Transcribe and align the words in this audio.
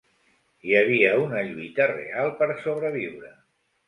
Hi 0.69 0.71
havia 0.77 1.11
una 1.23 1.43
lluita 1.49 1.87
real 1.91 2.31
per 2.39 2.47
sobreviure. 2.63 3.31